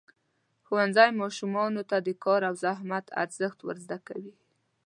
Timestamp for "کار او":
2.23-2.53